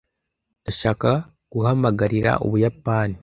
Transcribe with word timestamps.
Ndashaka 0.61 1.09
guhamagarira 1.51 2.31
Ubuyapani. 2.45 3.15